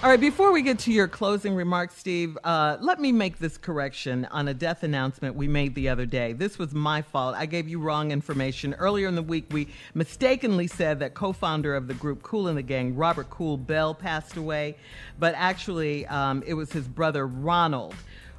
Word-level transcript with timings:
All 0.00 0.08
right, 0.08 0.20
before 0.20 0.52
we 0.52 0.62
get 0.62 0.78
to 0.80 0.92
your 0.92 1.08
closing 1.08 1.56
remarks, 1.56 1.96
Steve, 1.96 2.38
uh, 2.44 2.76
let 2.80 3.00
me 3.00 3.10
make 3.10 3.40
this 3.40 3.58
correction 3.58 4.26
on 4.26 4.46
a 4.46 4.54
death 4.54 4.84
announcement 4.84 5.34
we 5.34 5.48
made 5.48 5.74
the 5.74 5.88
other 5.88 6.06
day. 6.06 6.34
This 6.34 6.56
was 6.56 6.72
my 6.72 7.02
fault. 7.02 7.34
I 7.36 7.46
gave 7.46 7.68
you 7.68 7.80
wrong 7.80 8.12
information. 8.12 8.74
Earlier 8.74 9.08
in 9.08 9.16
the 9.16 9.24
week, 9.24 9.46
we 9.50 9.66
mistakenly 9.94 10.68
said 10.68 11.00
that 11.00 11.14
co 11.14 11.32
founder 11.32 11.74
of 11.74 11.88
the 11.88 11.94
group 11.94 12.22
Kool 12.22 12.46
and 12.46 12.56
the 12.56 12.62
Gang, 12.62 12.94
Robert 12.94 13.28
Kool 13.28 13.56
Bell, 13.56 13.92
passed 13.92 14.36
away, 14.36 14.76
but 15.18 15.34
actually, 15.36 16.06
um, 16.06 16.44
it 16.46 16.54
was 16.54 16.70
his 16.70 16.86
brother 16.86 17.26
Ronald. 17.26 17.96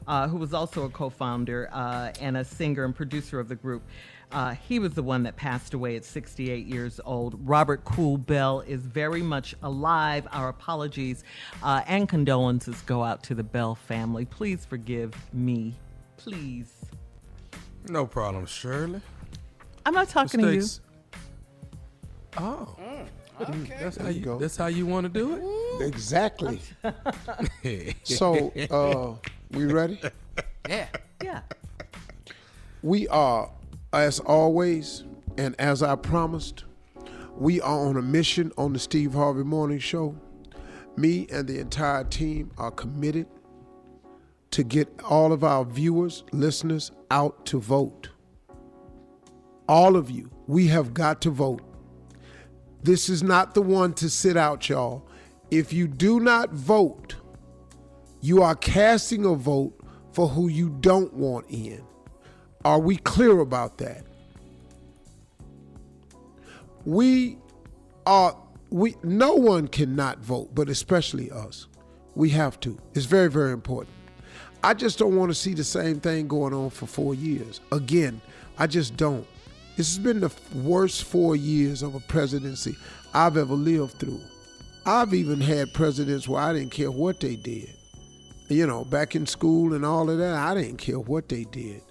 Uh, 0.07 0.27
who 0.27 0.37
was 0.37 0.55
also 0.55 0.85
a 0.85 0.89
co-founder 0.89 1.69
uh, 1.71 2.11
and 2.19 2.35
a 2.35 2.43
singer 2.43 2.83
and 2.83 2.95
producer 2.95 3.39
of 3.39 3.47
the 3.47 3.53
group. 3.53 3.83
Uh, 4.31 4.53
he 4.53 4.77
was 4.77 4.93
the 4.93 5.01
one 5.01 5.23
that 5.23 5.35
passed 5.35 5.73
away 5.73 5.95
at 5.95 6.05
68 6.05 6.67
years 6.67 6.99
old. 7.03 7.35
Robert 7.47 7.83
Kool 7.83 8.17
Bell 8.17 8.61
is 8.61 8.81
very 8.81 9.23
much 9.23 9.55
alive. 9.63 10.27
Our 10.31 10.49
apologies 10.49 11.23
uh, 11.63 11.81
and 11.87 12.07
condolences 12.07 12.79
go 12.83 13.03
out 13.03 13.23
to 13.23 13.35
the 13.35 13.43
Bell 13.43 13.73
family. 13.73 14.25
Please 14.25 14.65
forgive 14.65 15.13
me. 15.33 15.73
Please. 16.17 16.73
No 17.87 18.05
problem, 18.05 18.45
Shirley. 18.45 19.01
I'm 19.85 19.93
not 19.95 20.09
talking 20.09 20.41
Mistakes. 20.41 20.81
to 22.35 22.41
you. 22.41 22.47
Oh. 22.51 22.75
Okay. 23.41 23.77
That's 23.79 23.97
how 23.97 24.09
you 24.09 24.19
you, 24.19 24.25
go. 24.25 24.37
that's 24.37 24.57
how 24.57 24.67
you 24.67 24.85
want 24.85 25.05
to 25.05 25.09
do 25.09 25.33
it? 25.79 25.87
Exactly. 25.87 26.59
So, 28.03 28.51
uh, 28.69 29.15
we 29.57 29.65
ready? 29.65 29.99
Yeah. 30.67 30.87
Yeah. 31.23 31.41
We 32.83 33.07
are, 33.07 33.49
as 33.93 34.19
always, 34.19 35.03
and 35.37 35.55
as 35.59 35.81
I 35.81 35.95
promised, 35.95 36.65
we 37.37 37.61
are 37.61 37.87
on 37.87 37.97
a 37.97 38.01
mission 38.01 38.51
on 38.57 38.73
the 38.73 38.79
Steve 38.79 39.13
Harvey 39.13 39.43
Morning 39.43 39.79
Show. 39.79 40.15
Me 40.95 41.27
and 41.31 41.47
the 41.47 41.59
entire 41.59 42.03
team 42.03 42.51
are 42.57 42.71
committed 42.71 43.27
to 44.51 44.63
get 44.63 44.89
all 45.05 45.31
of 45.31 45.43
our 45.43 45.63
viewers, 45.63 46.23
listeners 46.31 46.91
out 47.09 47.45
to 47.45 47.59
vote. 47.59 48.09
All 49.67 49.95
of 49.95 50.09
you, 50.09 50.31
we 50.47 50.67
have 50.67 50.93
got 50.93 51.21
to 51.21 51.29
vote. 51.29 51.61
This 52.83 53.09
is 53.09 53.21
not 53.23 53.53
the 53.53 53.61
one 53.61 53.93
to 53.93 54.09
sit 54.09 54.35
out, 54.35 54.67
y'all. 54.67 55.07
If 55.51 55.71
you 55.73 55.87
do 55.87 56.19
not 56.19 56.51
vote, 56.51 57.15
you 58.21 58.41
are 58.41 58.55
casting 58.55 59.25
a 59.25 59.35
vote 59.35 59.79
for 60.11 60.27
who 60.27 60.47
you 60.47 60.69
don't 60.69 61.13
want 61.13 61.45
in. 61.49 61.83
Are 62.65 62.79
we 62.79 62.97
clear 62.97 63.39
about 63.39 63.77
that? 63.77 64.03
We 66.85 67.37
are 68.05 68.35
we 68.69 68.95
no 69.03 69.33
one 69.35 69.67
cannot 69.67 70.19
vote, 70.19 70.53
but 70.53 70.69
especially 70.69 71.31
us. 71.31 71.67
We 72.15 72.29
have 72.29 72.59
to. 72.61 72.77
It's 72.93 73.05
very 73.05 73.29
very 73.29 73.53
important. 73.53 73.95
I 74.63 74.73
just 74.73 74.99
don't 74.99 75.15
want 75.15 75.29
to 75.29 75.35
see 75.35 75.53
the 75.53 75.63
same 75.63 76.01
thing 76.01 76.27
going 76.27 76.53
on 76.53 76.69
for 76.69 76.85
4 76.85 77.15
years. 77.15 77.61
Again, 77.71 78.19
I 78.57 78.67
just 78.67 78.97
don't. 78.97 79.25
This 79.77 79.95
has 79.95 80.03
been 80.03 80.19
the 80.19 80.31
worst 80.53 81.05
4 81.05 81.37
years 81.37 81.81
of 81.81 81.95
a 81.95 82.01
presidency 82.01 82.75
I've 83.13 83.37
ever 83.37 83.53
lived 83.53 83.99
through. 83.99 84.19
I've 84.85 85.13
even 85.13 85.39
had 85.39 85.73
presidents 85.73 86.27
where 86.27 86.41
I 86.41 86.51
didn't 86.51 86.71
care 86.71 86.91
what 86.91 87.21
they 87.21 87.37
did 87.37 87.69
you 88.49 88.65
know, 88.65 88.83
back 88.83 89.15
in 89.15 89.25
school 89.25 89.73
and 89.73 89.85
all 89.85 90.09
of 90.09 90.17
that, 90.17 90.35
I 90.35 90.55
didn't 90.55 90.77
care 90.77 90.99
what 90.99 91.29
they 91.29 91.43
did. 91.45 91.81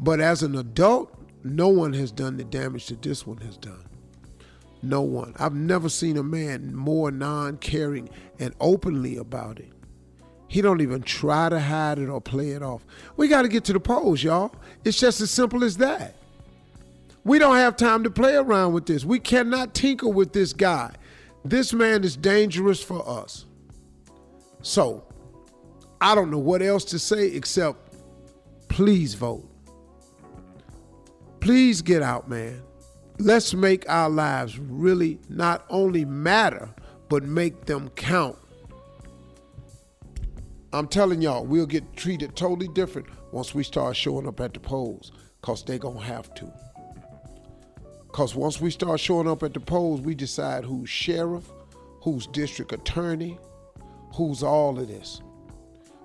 But 0.00 0.20
as 0.20 0.42
an 0.42 0.56
adult, 0.56 1.14
no 1.44 1.68
one 1.68 1.92
has 1.92 2.10
done 2.10 2.36
the 2.36 2.44
damage 2.44 2.86
that 2.86 3.02
this 3.02 3.26
one 3.26 3.38
has 3.38 3.56
done. 3.56 3.84
No 4.82 5.02
one. 5.02 5.34
I've 5.38 5.54
never 5.54 5.90
seen 5.90 6.16
a 6.16 6.22
man 6.22 6.74
more 6.74 7.10
non-caring 7.10 8.08
and 8.38 8.54
openly 8.60 9.18
about 9.18 9.60
it. 9.60 9.70
He 10.48 10.62
don't 10.62 10.80
even 10.80 11.02
try 11.02 11.50
to 11.50 11.60
hide 11.60 11.98
it 11.98 12.08
or 12.08 12.20
play 12.20 12.50
it 12.50 12.62
off. 12.62 12.84
We 13.16 13.28
got 13.28 13.42
to 13.42 13.48
get 13.48 13.62
to 13.64 13.74
the 13.74 13.80
polls, 13.80 14.22
y'all. 14.22 14.54
It's 14.84 14.98
just 14.98 15.20
as 15.20 15.30
simple 15.30 15.62
as 15.62 15.76
that. 15.76 16.16
We 17.22 17.38
don't 17.38 17.56
have 17.56 17.76
time 17.76 18.02
to 18.04 18.10
play 18.10 18.34
around 18.34 18.72
with 18.72 18.86
this. 18.86 19.04
We 19.04 19.20
cannot 19.20 19.74
tinker 19.74 20.08
with 20.08 20.32
this 20.32 20.54
guy. 20.54 20.94
This 21.44 21.72
man 21.74 22.04
is 22.04 22.16
dangerous 22.16 22.82
for 22.82 23.06
us. 23.06 23.44
So, 24.62 25.04
I 26.00 26.14
don't 26.14 26.30
know 26.30 26.38
what 26.38 26.62
else 26.62 26.84
to 26.86 26.98
say 26.98 27.26
except 27.26 27.94
please 28.68 29.14
vote. 29.14 29.49
Please 31.40 31.82
get 31.82 32.02
out, 32.02 32.28
man. 32.28 32.62
Let's 33.18 33.54
make 33.54 33.88
our 33.88 34.08
lives 34.08 34.58
really 34.58 35.18
not 35.28 35.64
only 35.68 36.04
matter, 36.04 36.70
but 37.08 37.22
make 37.22 37.66
them 37.66 37.88
count. 37.90 38.38
I'm 40.72 40.86
telling 40.86 41.20
y'all, 41.20 41.44
we'll 41.44 41.66
get 41.66 41.96
treated 41.96 42.36
totally 42.36 42.68
different 42.68 43.08
once 43.32 43.54
we 43.54 43.62
start 43.62 43.96
showing 43.96 44.28
up 44.28 44.40
at 44.40 44.54
the 44.54 44.60
polls, 44.60 45.12
because 45.40 45.64
they 45.64 45.78
going 45.78 45.98
to 45.98 46.04
have 46.04 46.32
to. 46.34 46.52
Because 48.06 48.34
once 48.34 48.60
we 48.60 48.70
start 48.70 49.00
showing 49.00 49.28
up 49.28 49.42
at 49.42 49.54
the 49.54 49.60
polls, 49.60 50.00
we 50.00 50.14
decide 50.14 50.64
who's 50.64 50.88
sheriff, 50.88 51.50
who's 52.02 52.26
district 52.28 52.72
attorney, 52.72 53.38
who's 54.14 54.42
all 54.42 54.78
of 54.78 54.88
this. 54.88 55.20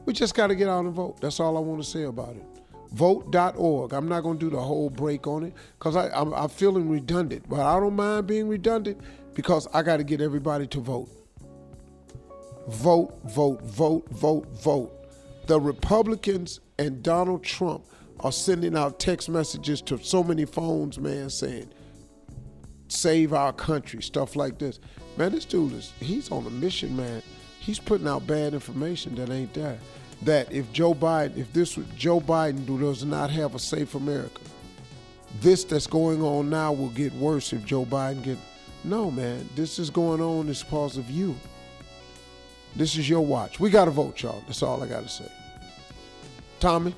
We 0.06 0.14
just 0.14 0.36
got 0.36 0.48
to 0.48 0.56
get 0.56 0.68
out 0.68 0.86
and 0.86 0.94
vote. 0.94 1.20
That's 1.22 1.40
all 1.40 1.58
I 1.58 1.60
want 1.60 1.84
to 1.84 1.90
say 1.90 2.04
about 2.04 2.36
it. 2.36 2.46
Vote.org. 2.92 3.94
I'm 3.94 4.08
not 4.08 4.22
going 4.22 4.38
to 4.40 4.46
do 4.46 4.56
the 4.56 4.62
whole 4.62 4.90
break 4.90 5.28
on 5.28 5.44
it 5.44 5.54
because 5.78 5.96
I'm, 5.96 6.34
I'm 6.34 6.50
feeling 6.50 6.90
redundant, 6.90 7.48
but 7.50 7.60
I 7.60 7.80
don't 7.80 7.96
mind 7.96 8.28
being 8.28 8.48
redundant 8.48 9.02
because 9.34 9.68
I 9.74 9.84
got 9.84 9.98
to 9.98 10.04
get 10.04 10.22
everybody 10.22 10.68
to 10.68 10.80
vote. 10.80 11.10
Vote, 12.70 13.20
vote, 13.26 13.62
vote, 13.64 14.10
vote, 14.10 14.48
vote. 14.64 14.92
The 15.48 15.60
Republicans 15.60 16.62
and 16.80 17.04
Donald 17.04 17.44
Trump 17.44 17.84
are 18.22 18.32
sending 18.32 18.76
out 18.76 19.00
text 19.00 19.30
messages 19.30 19.82
to 19.84 19.98
so 20.00 20.24
many 20.24 20.46
phones, 20.46 20.98
man, 20.98 21.30
saying, 21.30 21.70
save 22.88 23.34
our 23.34 23.54
country, 23.54 24.02
stuff 24.02 24.36
like 24.36 24.58
this. 24.58 24.80
Man, 25.18 25.32
this 25.32 25.46
dude 25.46 25.74
is, 25.74 25.94
he's 26.00 26.32
on 26.32 26.46
a 26.46 26.50
mission, 26.50 26.96
man. 26.96 27.22
He's 27.60 27.80
putting 27.80 28.08
out 28.08 28.26
bad 28.26 28.54
information 28.54 29.16
that 29.16 29.30
ain't 29.30 29.54
there. 29.54 29.78
That 30.24 30.52
if 30.52 30.72
Joe 30.72 30.94
Biden, 30.94 31.38
if 31.38 31.52
this 31.54 31.76
Joe 31.98 32.20
Biden 32.20 32.66
does 32.66 33.04
not 33.04 33.30
have 33.30 33.54
a 33.54 33.60
safe 33.60 33.96
America, 33.96 34.42
this 35.42 35.64
that's 35.64 35.88
going 35.88 36.22
on 36.22 36.50
now 36.50 36.72
will 36.74 36.90
get 36.90 37.14
worse 37.14 37.54
if 37.54 37.66
Joe 37.66 37.86
Biden 37.86 38.24
get. 38.24 38.38
No, 38.84 39.10
man, 39.12 39.50
this 39.56 39.80
is 39.80 39.90
going 39.90 40.22
on 40.22 40.48
is 40.48 40.64
because 40.64 40.98
of 40.98 41.10
you. 41.10 41.36
This 42.76 42.98
is 42.98 43.10
your 43.10 43.22
watch. 43.22 43.60
We 43.60 43.70
got 43.70 43.86
to 43.86 43.92
vote, 43.92 44.22
y'all. 44.22 44.44
That's 44.48 44.62
all 44.62 44.84
I 44.84 44.88
got 44.88 45.04
to 45.04 45.10
say. 45.10 45.32
Tommy, 46.60 46.94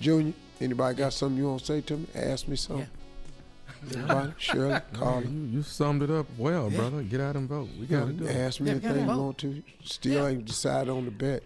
Junior, 0.00 0.32
anybody 0.60 0.96
got 0.96 1.12
something 1.12 1.38
you 1.38 1.48
want 1.48 1.60
to 1.60 1.66
say 1.66 1.80
to 1.82 1.96
me? 1.98 2.06
Ask 2.14 2.48
me 2.48 2.56
something. 2.56 2.88
Anybody? 3.94 4.32
Shirley, 4.38 4.80
Carly. 4.94 5.28
You, 5.28 5.58
you 5.58 5.62
summed 5.62 6.02
it 6.02 6.10
up 6.10 6.26
well, 6.38 6.70
brother. 6.70 7.02
Get 7.02 7.20
out 7.20 7.36
and 7.36 7.48
vote. 7.48 7.68
We 7.78 7.86
got 7.86 8.06
to 8.06 8.12
do 8.12 8.26
it. 8.26 8.36
Ask 8.36 8.60
me 8.60 8.68
Yeah, 8.68 8.74
we 8.74 8.80
gotta 8.80 8.94
anything 8.94 9.14
you 9.16 9.22
want 9.22 9.38
to. 9.38 9.62
Still 9.84 10.26
ain't 10.26 10.44
decided 10.44 10.90
on 10.90 11.04
the 11.04 11.10
bet. 11.10 11.42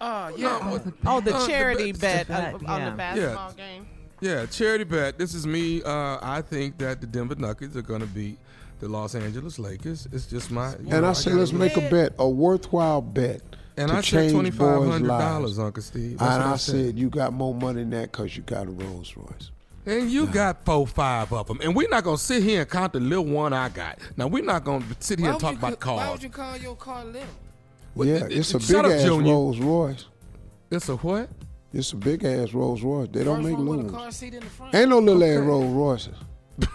Uh, 0.00 0.30
yeah. 0.36 0.58
Oh, 0.62 0.78
the 0.78 0.92
Uh, 1.08 1.20
the 1.20 1.46
charity 1.46 1.92
bet- 1.92 2.26
bet, 2.26 2.26
the 2.28 2.32
bet, 2.58 2.68
uh, 2.68 2.72
on 2.72 2.80
yeah. 2.80 2.90
the 2.90 2.96
basketball 2.96 3.52
game. 3.52 3.86
Yeah, 4.20 4.46
charity 4.46 4.84
bet. 4.84 5.18
This 5.18 5.34
is 5.34 5.46
me. 5.46 5.82
Uh, 5.82 6.18
I 6.22 6.42
think 6.42 6.78
that 6.78 7.00
the 7.00 7.06
Denver 7.06 7.34
Nuggets 7.34 7.76
are 7.76 7.82
going 7.82 8.00
to 8.00 8.06
beat 8.06 8.38
the 8.80 8.88
Los 8.88 9.14
Angeles 9.14 9.58
Lakers. 9.58 10.06
It's 10.12 10.26
just 10.26 10.50
my. 10.50 10.72
And 10.74 10.88
know, 10.88 11.04
I 11.04 11.12
say 11.12 11.30
gotta 11.30 11.40
let's 11.40 11.50
do- 11.50 11.58
make 11.58 11.76
a 11.76 11.82
bet, 11.90 12.12
a 12.18 12.28
worthwhile 12.28 13.00
bet. 13.02 13.40
And 13.78 13.88
to 13.90 13.94
I 13.96 14.00
said 14.00 14.04
change 14.04 14.32
twenty 14.32 14.50
boys' 14.50 14.58
five 14.58 14.84
hundred 14.88 15.06
lives. 15.08 15.24
dollars, 15.24 15.58
Uncle 15.58 15.82
Steve. 15.82 16.18
That's 16.18 16.34
And 16.34 16.44
what 16.44 16.52
I 16.54 16.56
said 16.56 16.98
you 16.98 17.10
got 17.10 17.32
more 17.34 17.54
money 17.54 17.80
than 17.82 17.90
that 17.90 18.10
because 18.12 18.34
you 18.36 18.42
got 18.42 18.66
a 18.66 18.70
Rolls 18.70 19.14
Royce. 19.16 19.50
And 19.84 20.10
you 20.10 20.26
got 20.26 20.64
four, 20.64 20.86
five 20.86 21.32
of 21.32 21.46
them. 21.46 21.60
And 21.62 21.76
we're 21.76 21.88
not 21.88 22.02
going 22.02 22.16
to 22.16 22.22
sit 22.22 22.42
here 22.42 22.62
and 22.62 22.70
count 22.70 22.94
the 22.94 23.00
little 23.00 23.24
one 23.26 23.52
I 23.52 23.68
got. 23.68 23.98
Now, 24.16 24.26
we're 24.26 24.42
not 24.42 24.64
going 24.64 24.80
to 24.82 24.96
sit 24.98 25.18
here 25.20 25.28
Why 25.28 25.32
and 25.34 25.40
talk 25.40 25.54
about 25.56 25.78
ca- 25.78 25.96
Why 25.96 26.10
would 26.10 26.22
you 26.22 26.28
call 26.30 26.56
your 26.56 26.74
car 26.74 27.04
little? 27.04 27.20
What- 27.96 28.08
yeah, 28.08 28.24
it- 28.26 28.32
it's 28.32 28.54
a 28.54 28.58
big 28.58 28.74
up, 28.76 28.86
ass 28.86 29.02
Junior. 29.04 29.32
Rolls 29.32 29.58
Royce. 29.58 30.04
It's 30.70 30.88
a 30.88 30.96
what? 30.96 31.28
It's 31.72 31.92
a 31.92 31.96
big 31.96 32.24
ass 32.24 32.52
Rolls 32.52 32.82
Royce. 32.82 33.08
They 33.10 33.24
don't 33.24 33.42
make 33.42 33.56
one 33.56 33.66
little 33.66 33.82
with 33.84 33.92
a 33.92 33.94
car 33.96 34.00
ones. 34.02 34.16
seat 34.16 34.34
in 34.34 34.40
the 34.40 34.46
front. 34.46 34.74
Ain't 34.74 34.88
no 34.90 34.98
little 34.98 35.24
ass 35.24 35.38
Rolls 35.40 35.72
Royces. 35.74 36.14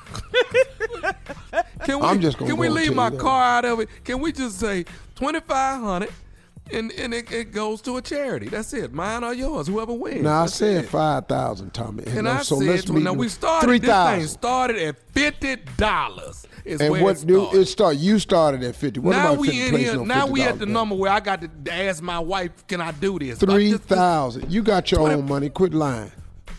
Can 1.85 1.99
we, 1.99 2.05
I'm 2.05 2.21
just 2.21 2.37
gonna 2.37 2.49
can 2.51 2.57
go 2.57 2.63
and 2.63 2.73
leave 2.75 2.93
my 2.95 3.09
that. 3.09 3.19
car 3.19 3.43
out 3.43 3.65
of 3.65 3.79
it? 3.79 3.89
Can 4.03 4.19
we 4.19 4.31
just 4.31 4.59
say 4.59 4.83
2500 5.15 6.09
and, 6.73 6.91
and 6.93 7.13
it, 7.13 7.31
it 7.31 7.51
goes 7.51 7.81
to 7.81 7.97
a 7.97 8.01
charity? 8.01 8.47
That's 8.49 8.73
it. 8.73 8.93
Mine 8.93 9.23
or 9.23 9.33
yours, 9.33 9.67
whoever 9.67 9.93
wins. 9.93 10.21
Now 10.23 10.39
I 10.39 10.41
That's 10.43 10.55
said 10.55 10.83
it. 10.85 10.89
five 10.89 11.27
thousand, 11.27 11.73
Tommy. 11.73 12.03
And 12.07 12.27
I 12.27 12.41
so 12.41 12.59
said, 12.59 12.67
let's 12.67 12.85
to- 12.85 12.99
now 12.99 13.13
we 13.13 13.29
started, 13.29 13.67
three 13.67 13.79
this 13.79 13.89
thing 13.89 14.27
started 14.27 14.77
at 14.77 15.13
$50 15.13 16.45
is 16.65 16.79
And 16.81 16.91
what 16.91 17.17
it 17.17 17.19
started. 17.19 17.59
it 17.59 17.65
start? 17.65 17.97
You 17.97 18.19
started 18.19 18.63
at 18.63 18.75
fifty. 18.75 18.99
What 18.99 19.11
now 19.11 19.33
we 19.33 19.49
in 19.67 19.75
here. 19.75 19.95
no 19.95 20.03
Now 20.03 20.27
we 20.27 20.43
at 20.43 20.59
the 20.59 20.65
number 20.65 20.95
where 20.95 21.11
I 21.11 21.19
got 21.19 21.41
to 21.41 21.73
ask 21.73 22.01
my 22.03 22.19
wife, 22.19 22.51
"Can 22.67 22.81
I 22.81 22.91
do 22.91 23.17
this?" 23.17 23.39
Three 23.39 23.73
thousand. 23.73 24.51
You 24.51 24.61
got 24.61 24.91
your 24.91 24.99
Twenty- 25.01 25.15
own 25.15 25.27
money. 25.27 25.49
Quit 25.49 25.73
lying. 25.73 26.11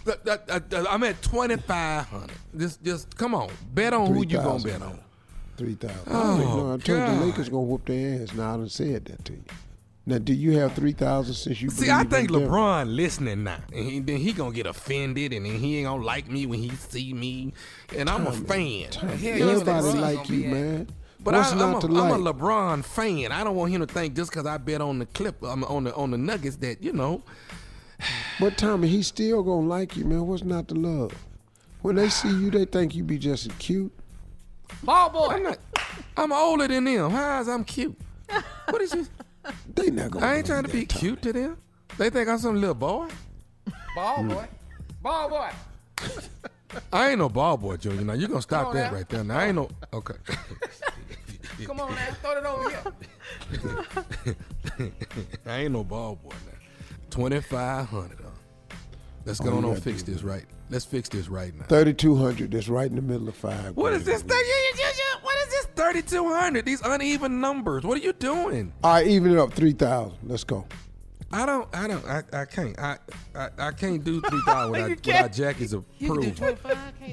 I'm 0.06 1.04
at 1.04 1.22
twenty 1.22 1.56
five 1.56 2.06
hundred. 2.06 2.32
Just, 2.56 2.82
just 2.82 3.16
come 3.16 3.34
on, 3.34 3.50
bet 3.72 3.92
on 3.94 4.08
who 4.12 4.20
you 4.26 4.36
gonna 4.38 4.58
3,000. 4.60 4.70
bet 4.70 4.82
on. 4.82 4.98
Three 5.56 5.74
thousand. 5.74 6.00
Oh, 6.08 6.36
no, 6.38 6.74
I 6.74 6.76
told 6.78 6.88
you 6.88 6.94
the 7.20 7.24
Lakers 7.26 7.48
gonna 7.48 7.62
whoop 7.62 7.84
their 7.86 8.22
ass. 8.22 8.32
Now 8.34 8.54
I 8.54 8.56
done 8.56 8.68
said 8.68 9.04
that 9.04 9.24
to 9.26 9.32
you. 9.34 9.44
Now, 10.04 10.18
do 10.18 10.32
you 10.34 10.58
have 10.58 10.74
three 10.74 10.92
thousand 10.92 11.34
since 11.34 11.62
you? 11.62 11.70
See, 11.70 11.90
I 11.90 12.02
think 12.02 12.32
them? 12.32 12.42
LeBron 12.42 12.94
listening 12.94 13.44
now, 13.44 13.58
and 13.72 13.84
he, 13.84 14.00
then 14.00 14.16
he 14.16 14.32
gonna 14.32 14.52
get 14.52 14.66
offended, 14.66 15.32
and 15.32 15.46
then 15.46 15.54
he 15.54 15.78
ain't 15.78 15.86
gonna 15.86 16.04
like 16.04 16.28
me 16.28 16.44
when 16.46 16.58
he 16.58 16.70
see 16.70 17.12
me, 17.14 17.52
and 17.96 18.10
I'm 18.10 18.26
a 18.26 18.32
fan. 18.32 18.90
LeBron 18.90 19.40
Everybody 19.40 19.98
like 19.98 20.28
you, 20.28 20.48
man. 20.48 20.88
But 21.20 21.34
What's 21.34 21.52
I, 21.52 21.56
not 21.56 21.84
I'm, 21.84 21.90
a, 21.90 21.94
like? 21.94 22.14
a 22.14 22.16
LeBron 22.16 22.84
fan. 22.84 23.30
I 23.30 23.44
don't 23.44 23.54
want 23.54 23.70
him 23.70 23.80
to 23.80 23.86
think 23.86 24.16
just 24.16 24.32
because 24.32 24.44
I 24.44 24.58
bet 24.58 24.80
on 24.80 24.98
the 24.98 25.06
clip, 25.06 25.40
um, 25.44 25.62
on 25.64 25.84
the 25.84 25.94
on 25.94 26.10
the 26.10 26.18
Nuggets 26.18 26.56
that 26.56 26.82
you 26.82 26.92
know. 26.92 27.22
But 28.40 28.58
Tommy, 28.58 28.88
he 28.88 29.04
still 29.04 29.44
gonna 29.44 29.68
like 29.68 29.96
you, 29.96 30.04
man. 30.04 30.26
What's 30.26 30.42
not 30.42 30.66
to 30.68 30.74
love? 30.74 31.12
When 31.82 31.94
they 31.94 32.08
see 32.08 32.28
you, 32.28 32.50
they 32.50 32.64
think 32.64 32.96
you 32.96 33.04
be 33.04 33.18
just 33.18 33.46
as 33.46 33.52
cute. 33.58 33.92
Ball 34.82 35.10
boy. 35.10 35.28
I'm 35.28 35.42
not. 35.44 35.58
I'm 36.16 36.32
older 36.32 36.66
than 36.66 36.84
them. 36.84 37.12
How 37.12 37.40
is 37.40 37.48
I'm 37.48 37.62
cute? 37.62 37.96
What 38.68 38.82
is 38.82 38.90
this? 38.90 39.10
They 39.74 39.90
not 39.90 40.10
gonna. 40.12 40.26
I 40.26 40.36
ain't 40.36 40.46
trying 40.46 40.64
to 40.64 40.68
be 40.70 40.84
that, 40.84 40.98
cute 40.98 41.22
to 41.22 41.32
them. 41.32 41.58
They 41.98 42.10
think 42.10 42.28
I'm 42.28 42.38
some 42.38 42.60
little 42.60 42.74
boy. 42.74 43.08
Ball 43.94 44.24
boy. 44.24 44.46
Ball 45.02 45.28
boy. 45.28 45.50
I 46.92 47.10
ain't 47.10 47.18
no 47.18 47.28
ball 47.28 47.56
boy, 47.56 47.76
Junior. 47.76 48.02
Now 48.02 48.12
you 48.14 48.28
gonna 48.28 48.42
stop 48.42 48.72
that 48.72 48.90
now. 48.92 48.98
right 48.98 49.08
there. 49.08 49.24
Now 49.24 49.38
I 49.38 49.46
ain't 49.46 49.56
no. 49.56 49.68
Okay. 49.92 50.14
Come 51.64 51.80
on 51.80 51.94
now. 51.94 52.06
Throw 52.22 52.38
it 52.38 52.44
over 52.44 52.70
here. 52.70 52.82
I 55.46 55.56
ain't 55.58 55.72
no 55.72 55.84
ball 55.84 56.16
boy 56.16 56.30
now. 56.30 56.58
Twenty 57.10 57.40
five 57.40 57.88
hundred. 57.88 58.18
Let's 59.24 59.40
Oh, 59.40 59.44
go 59.44 59.50
you 59.52 59.58
on 59.58 59.64
and 59.74 59.82
fix 59.82 60.02
this 60.02 60.22
right. 60.22 60.44
Let's 60.70 60.84
fix 60.84 61.08
this 61.08 61.28
right 61.28 61.54
now. 61.56 61.64
Thirty-two 61.66 62.16
hundred. 62.16 62.50
That's 62.52 62.68
right 62.68 62.88
in 62.88 62.96
the 62.96 63.02
middle 63.02 63.28
of 63.28 63.36
five. 63.36 63.76
What 63.76 63.92
is 63.92 64.04
grand. 64.04 64.22
this? 64.22 64.36
30, 64.36 64.48
3,200. 65.92 66.64
These 66.64 66.80
uneven 66.82 67.40
numbers. 67.40 67.84
What 67.84 67.98
are 67.98 68.00
you 68.00 68.12
doing? 68.12 68.72
I 68.82 69.04
even 69.04 69.32
it 69.32 69.38
up. 69.38 69.52
3,000. 69.52 70.16
Let's 70.24 70.44
go. 70.44 70.66
I 71.34 71.46
don't, 71.46 71.66
I 71.74 71.86
don't, 71.86 72.04
I, 72.04 72.22
I 72.32 72.44
can't, 72.44 72.78
I, 72.78 72.98
I, 73.34 73.48
I 73.58 73.72
can't 73.72 74.04
do 74.04 74.20
3,000 74.28 74.70
without, 74.70 74.90
without 74.90 75.32
Jackie's 75.32 75.72
approval. 75.72 76.58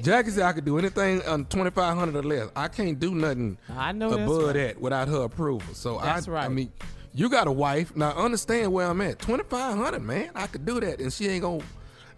Jackie 0.02 0.30
said 0.30 0.42
I 0.42 0.52
could 0.52 0.66
do 0.66 0.78
anything 0.78 1.22
on 1.22 1.46
2,500 1.46 2.16
or 2.16 2.22
less. 2.22 2.50
I 2.54 2.68
can't 2.68 3.00
do 3.00 3.14
nothing 3.14 3.56
I 3.74 3.92
know 3.92 4.12
above 4.12 4.44
right. 4.44 4.52
that 4.52 4.80
without 4.80 5.08
her 5.08 5.22
approval. 5.22 5.74
So 5.74 5.98
that's 6.02 6.28
I, 6.28 6.32
right. 6.32 6.44
I 6.44 6.48
mean, 6.48 6.70
you 7.14 7.30
got 7.30 7.46
a 7.46 7.52
wife. 7.52 7.96
Now 7.96 8.10
understand 8.10 8.70
where 8.72 8.86
I'm 8.88 9.00
at. 9.00 9.20
2,500, 9.20 10.00
man. 10.00 10.30
I 10.34 10.46
could 10.48 10.66
do 10.66 10.80
that 10.80 11.00
and 11.00 11.10
she 11.10 11.26
ain't 11.28 11.42
gonna, 11.42 11.64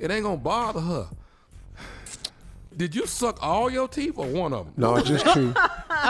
it 0.00 0.10
ain't 0.10 0.24
gonna 0.24 0.36
bother 0.38 0.80
her. 0.80 1.08
Did 2.76 2.96
you 2.96 3.06
suck 3.06 3.40
all 3.40 3.70
your 3.70 3.86
teeth 3.86 4.14
or 4.16 4.26
one 4.26 4.52
of 4.52 4.64
them? 4.64 4.74
No, 4.76 5.00
just 5.00 5.24
two. 5.34 5.54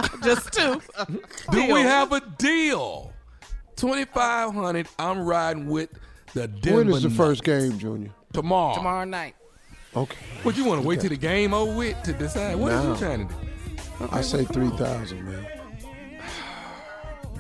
Just 0.25 0.53
two. 0.53 0.81
Do 1.51 1.73
we 1.73 1.81
have 1.81 2.13
a 2.13 2.21
deal? 2.39 3.13
Twenty 3.77 4.05
five 4.05 4.53
hundred. 4.55 4.87
I'm 4.99 5.21
riding 5.21 5.67
with 5.67 5.91
the 6.35 6.49
Denver. 6.49 6.79
when 6.79 6.89
is 6.89 7.03
the 7.03 7.09
Nuggets. 7.09 7.17
first 7.17 7.45
game, 7.45 7.79
Junior? 7.79 8.11
Tomorrow. 8.33 8.75
Tomorrow 8.75 9.05
night. 9.05 9.35
Okay. 9.95 10.17
What 10.43 10.57
you 10.57 10.65
want 10.65 10.81
to 10.83 10.89
wait 10.89 11.01
till 11.01 11.11
the 11.11 11.17
game 11.17 11.53
over 11.53 11.75
with 11.77 12.03
to 12.05 12.13
decide? 12.13 12.57
What 12.57 12.73
are 12.73 12.89
you 12.89 12.97
trying 12.97 13.29
to 13.29 13.35
do? 13.35 14.09
I 14.11 14.21
say 14.23 14.45
three 14.45 14.71
thousand, 14.71 15.25
man. 15.25 15.47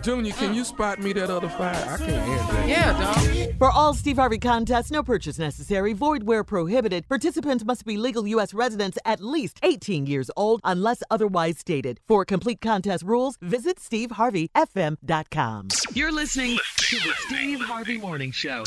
Junior, 0.03 0.33
can 0.33 0.55
you 0.55 0.65
spot 0.65 0.99
me 0.99 1.13
that 1.13 1.31
other 1.31 1.49
five? 1.49 1.77
I 1.89 1.97
can't 1.97 2.11
answer 2.11 2.53
that. 2.55 2.69
Yeah, 2.69 3.47
dog. 3.47 3.59
For 3.59 3.71
all 3.71 3.95
Steve 3.95 4.17
Harvey 4.17 4.39
contests, 4.39 4.91
no 4.91 5.03
purchase 5.03 5.39
necessary, 5.39 5.93
void 5.93 6.25
where 6.25 6.43
prohibited. 6.45 7.09
Participants 7.09 7.65
must 7.65 7.85
be 7.85 7.97
legal 7.97 8.27
U.S. 8.27 8.53
residents 8.53 8.99
at 9.05 9.21
least 9.21 9.61
18 9.63 10.07
years 10.07 10.31
old 10.37 10.61
unless 10.65 11.03
otherwise 11.11 11.59
stated. 11.59 12.01
For 12.09 12.25
complete 12.25 12.61
contest 12.61 13.05
rules, 13.05 13.37
visit 13.41 13.79
SteveHarveyFM.com. 13.79 15.69
You're 15.95 16.13
listening 16.13 16.59
to 16.77 16.97
the 16.97 17.13
Steve 17.27 17.61
Harvey 17.61 17.99
Morning 17.99 18.33
Show. 18.33 18.65